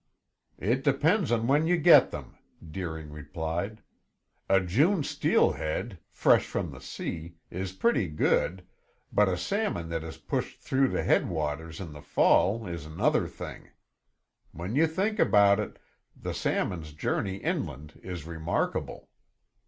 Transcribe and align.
"It 0.57 0.83
depends 0.83 1.31
on 1.31 1.45
when 1.45 1.67
you 1.67 1.77
get 1.77 2.09
them," 2.09 2.35
Deering 2.67 3.11
replied. 3.11 3.83
"A 4.49 4.59
June 4.59 5.03
steelhead, 5.03 5.99
fresh 6.09 6.43
from 6.47 6.71
the 6.71 6.81
sea, 6.81 7.35
is 7.51 7.71
pretty 7.71 8.07
good, 8.07 8.65
but 9.11 9.29
a 9.29 9.37
salmon 9.37 9.89
that 9.89 10.01
has 10.01 10.17
pushed 10.17 10.59
through 10.59 10.87
to 10.93 11.03
head 11.03 11.29
waters 11.29 11.79
in 11.79 11.93
the 11.93 12.01
fall 12.01 12.65
is 12.65 12.83
another 12.87 13.27
thing. 13.27 13.69
When 14.51 14.75
you 14.75 14.87
think 14.87 15.19
about 15.19 15.59
it, 15.59 15.77
the 16.15 16.33
salmons' 16.33 16.93
journey 16.93 17.35
inland 17.35 17.99
is 18.01 18.25
remarkable. 18.25 19.07